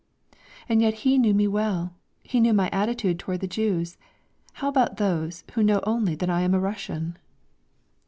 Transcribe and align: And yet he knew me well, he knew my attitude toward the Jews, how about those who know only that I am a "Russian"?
And 0.67 0.81
yet 0.81 0.95
he 1.05 1.19
knew 1.19 1.31
me 1.35 1.47
well, 1.47 1.93
he 2.23 2.39
knew 2.39 2.53
my 2.55 2.69
attitude 2.71 3.19
toward 3.19 3.39
the 3.41 3.47
Jews, 3.47 3.99
how 4.53 4.67
about 4.67 4.97
those 4.97 5.43
who 5.53 5.61
know 5.61 5.79
only 5.83 6.15
that 6.15 6.27
I 6.27 6.41
am 6.41 6.55
a 6.55 6.59
"Russian"? 6.59 7.19